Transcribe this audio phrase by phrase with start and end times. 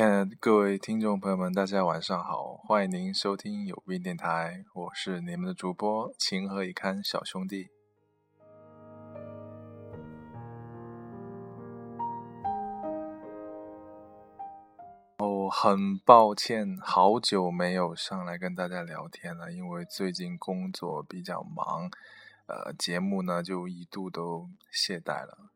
[0.00, 7.70] 看各位听众朋友们，大家晚上好，欢迎您收听有病电台，我是你们的主播情何以堪小兄弟。
[15.16, 21.90] 哦，很抱歉，好久没有上来跟大家聊天了，因为最近工作比较忙，
[22.46, 25.50] 呃，节目呢就一度都懈怠了。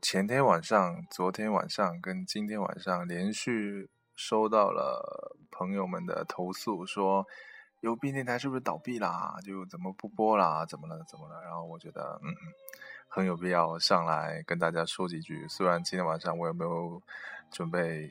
[0.00, 7.26] 前天晚上、昨天晚上跟今天晚上连续收到了朋友们的投诉，说
[7.80, 9.36] 有病电台是不是倒闭啦？
[9.44, 10.64] 就怎么不播啦？
[10.66, 11.02] 怎么了？
[11.08, 11.42] 怎么了？
[11.42, 12.34] 然后我觉得，嗯，
[13.08, 15.46] 很有必要上来跟大家说几句。
[15.48, 17.02] 虽然今天晚上我也没有
[17.50, 18.08] 准备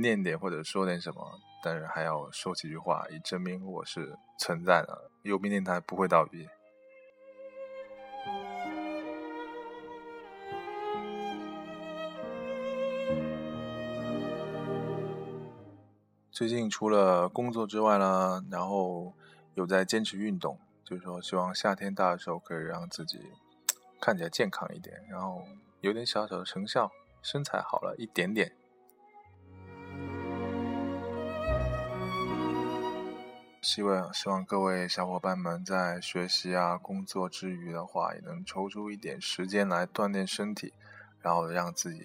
[0.00, 5.10] 念点或者说点什么，但是还要说几句话，以证明我是存在的。
[5.22, 6.48] 有病电台不会倒闭。
[16.36, 19.14] 最近除了工作之外呢，然后
[19.54, 23.18] 有在坚持运动，就是说希望夏天到的时候可以让自己
[23.98, 25.46] 看起来健康一点，然后
[25.80, 28.52] 有点小小的成效，身材好了一点点。
[33.62, 40.74] 希望希望各位小伙伴们在学习啊、工作之余的话，也能抽出一点时间来锻炼身体，
[41.22, 42.00] 然后让自己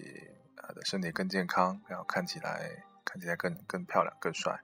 [0.56, 2.86] 的身体更健康，然后看起来。
[3.04, 4.60] 看起来更更漂亮、更帅。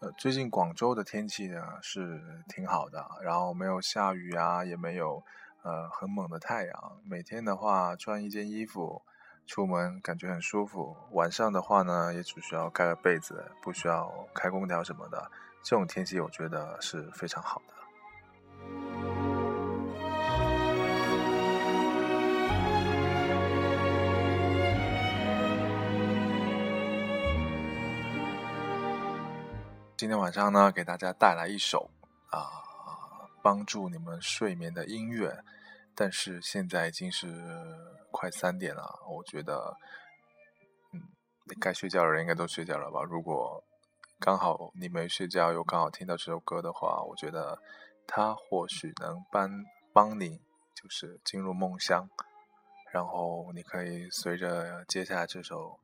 [0.00, 5.22] 呃，最近广州的天气呢是挺好的，然后没有下雨啊，也没有
[5.62, 7.00] 呃很猛的太阳。
[7.04, 9.02] 每天的话穿一件衣服
[9.46, 10.96] 出门，感觉很舒服。
[11.12, 15.30] 晚上的话呢，也只需要盖个被子，不需要开空调什么的。
[15.62, 17.74] 这种天气我觉得是非常好的。
[29.96, 31.88] 今天晚上呢，给大家带来一首
[32.28, 32.50] 啊
[33.40, 35.44] 帮助你们睡眠的音乐。
[35.94, 37.28] 但是现在已经是
[38.10, 39.76] 快三点了，我觉得，
[40.92, 41.00] 嗯，
[41.60, 43.02] 该睡觉的人应该都睡觉了吧？
[43.02, 43.62] 如果
[44.24, 47.60] 刚好你没睡觉，又刚好听到这首歌的话，我觉得
[48.06, 49.50] 它或许能帮
[49.92, 50.40] 帮你，
[50.76, 52.08] 就是进入梦乡，
[52.92, 55.80] 然后你可以随着接下来这首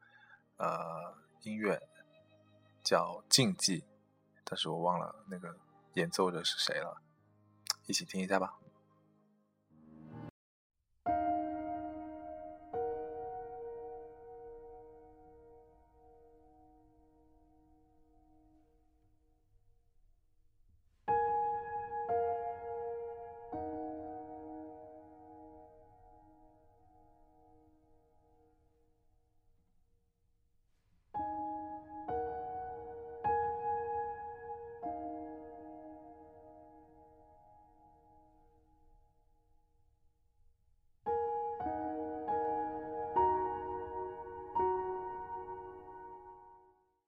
[0.56, 1.82] 呃音乐
[2.84, 3.84] 叫禁忌，
[4.44, 5.56] 但是我忘了那个
[5.94, 7.02] 演奏者是谁了，
[7.86, 8.54] 一起听一下吧。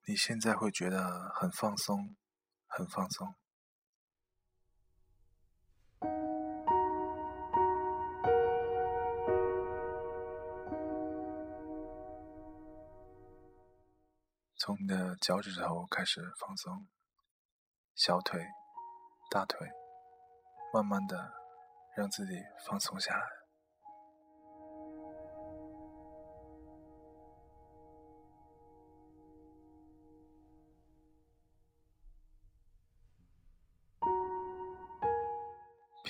[0.06, 2.16] 你现在会觉得很放松，
[2.66, 3.34] 很放松。
[14.56, 16.88] 从你的脚趾头开始放松，
[17.94, 18.44] 小腿、
[19.30, 19.68] 大腿，
[20.74, 21.32] 慢慢的
[21.96, 22.32] 让自己
[22.66, 23.39] 放松下来。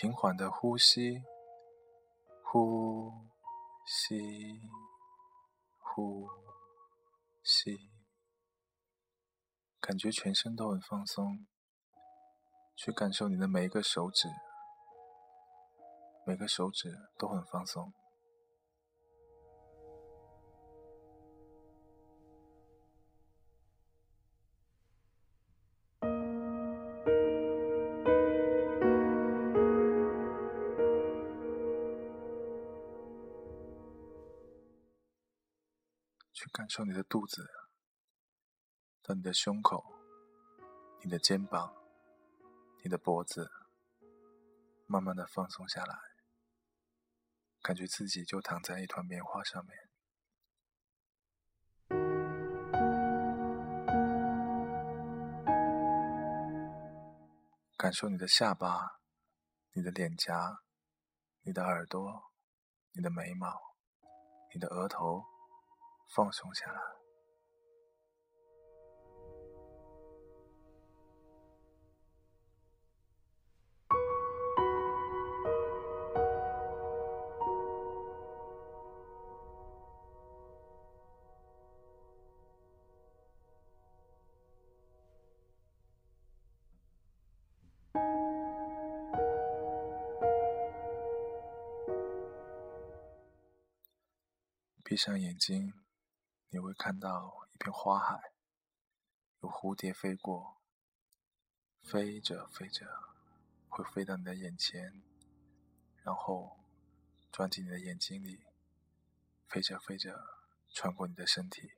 [0.01, 1.23] 平缓的呼吸，
[2.43, 3.13] 呼
[3.85, 4.63] 吸，
[5.79, 6.27] 呼
[7.43, 7.91] 吸，
[9.79, 11.47] 感觉全身都很放松。
[12.75, 14.27] 去感受你的每一个手指，
[16.25, 17.93] 每个手指都很放松。
[36.41, 37.47] 去感受你的肚子，
[39.03, 39.85] 到你的胸口，
[41.05, 41.71] 你的肩膀，
[42.83, 43.51] 你的脖子，
[44.87, 45.99] 慢慢的放松下来，
[47.61, 49.77] 感觉自己就躺在一团棉花上面。
[57.77, 59.03] 感受你的下巴，
[59.73, 60.63] 你的脸颊，
[61.43, 62.33] 你的耳朵，
[62.93, 63.61] 你的眉毛，
[64.55, 65.30] 你的额头。
[66.11, 67.01] 放松下来。
[94.91, 95.73] 闭上眼睛，
[96.53, 98.33] 你会看到一片花海，
[99.41, 100.57] 有蝴蝶飞过，
[101.81, 102.87] 飞着飞着，
[103.69, 105.01] 会飞到你的眼前，
[106.03, 106.59] 然后
[107.31, 108.45] 钻进你的眼睛里，
[109.47, 110.21] 飞着飞着，
[110.75, 111.71] 穿过你的身体。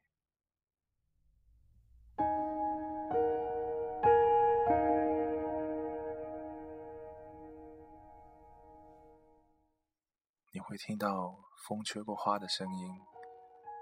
[10.50, 11.44] 你会听到。
[11.64, 13.00] 风吹过花的声音，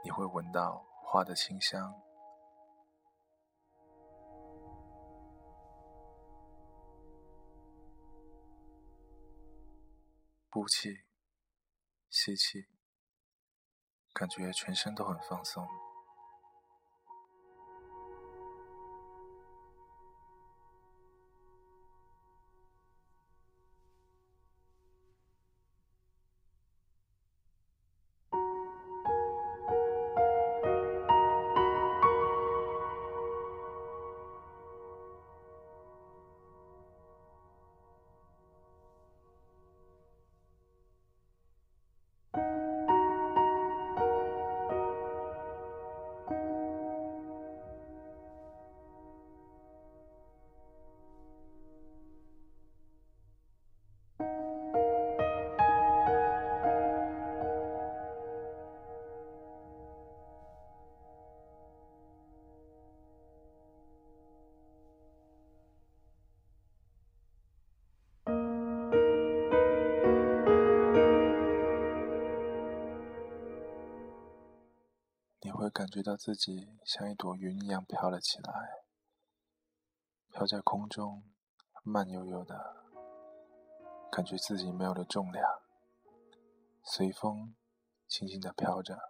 [0.02, 1.94] 你会闻到花的清香。
[10.52, 11.04] 呼气，
[12.10, 12.66] 吸气，
[14.12, 15.66] 感觉全身都很放松。
[75.42, 78.84] 你会感觉到自己像一朵云一样飘了起来，
[80.30, 81.22] 飘在空中，
[81.82, 82.84] 慢悠悠的，
[84.12, 85.62] 感觉自己没有了重量，
[86.82, 87.54] 随风
[88.06, 89.09] 轻轻的飘着。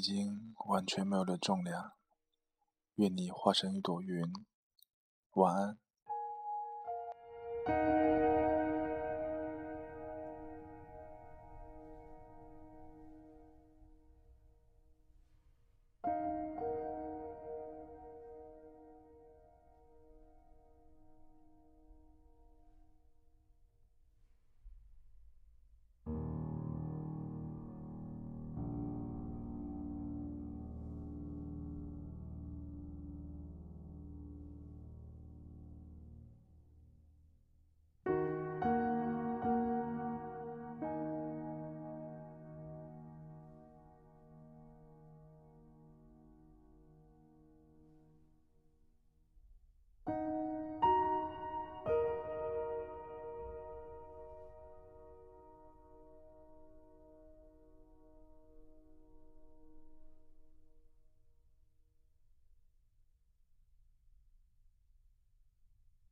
[0.00, 1.92] 已经完全没有了重量，
[2.94, 4.32] 愿你化成一朵云，
[5.32, 5.78] 晚安。